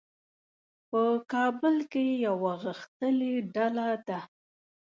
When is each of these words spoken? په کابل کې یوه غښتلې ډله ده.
په 0.89 1.01
کابل 1.33 1.75
کې 1.91 2.03
یوه 2.27 2.53
غښتلې 2.63 3.33
ډله 3.53 3.87
ده. 4.07 4.19